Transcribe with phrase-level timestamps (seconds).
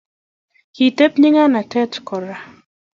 [0.75, 2.37] kiteb nyikanatet kora